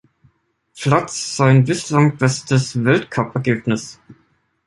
[0.75, 3.99] Platz sein bislang bestes Weltcup-Ergebnis.